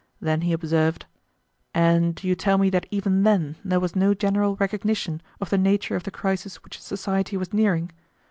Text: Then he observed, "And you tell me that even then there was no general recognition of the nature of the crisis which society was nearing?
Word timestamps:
Then 0.19 0.41
he 0.41 0.51
observed, 0.51 1.05
"And 1.75 2.23
you 2.23 2.33
tell 2.33 2.57
me 2.57 2.71
that 2.71 2.87
even 2.89 3.21
then 3.21 3.57
there 3.63 3.79
was 3.79 3.95
no 3.95 4.15
general 4.15 4.55
recognition 4.55 5.21
of 5.39 5.51
the 5.51 5.59
nature 5.59 5.95
of 5.95 6.05
the 6.05 6.09
crisis 6.09 6.63
which 6.63 6.81
society 6.81 7.37
was 7.37 7.53
nearing? 7.53 7.91